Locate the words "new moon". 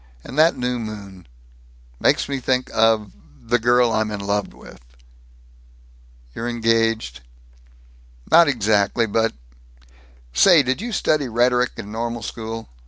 0.57-1.27